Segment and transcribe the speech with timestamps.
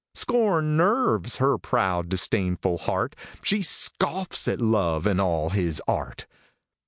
[0.15, 3.15] Scorn nerves her proud, disdainful heart!
[3.43, 6.25] She scoffs at Love and all his art